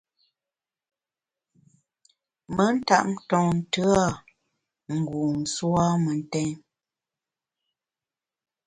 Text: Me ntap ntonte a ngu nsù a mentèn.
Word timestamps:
Me 2.55 2.65
ntap 2.77 3.05
ntonte 3.13 3.83
a 4.91 4.93
ngu 5.01 5.21
nsù 5.41 5.67
a 5.85 5.85
mentèn. 6.03 6.53